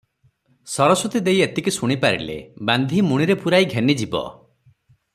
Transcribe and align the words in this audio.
ସରସ୍ୱତୀ 0.75 1.19
ଦେଈ 1.27 1.43
ଏତିକି 1.47 1.73
ଶୁଣି 1.77 1.97
ପାରିଲେ, 2.05 2.39
ବାନ୍ଧି 2.71 3.07
ମୁଣିରେ 3.13 3.39
ପୁରାଇ 3.45 3.71
ଘେନିଯିବ। 3.77 4.27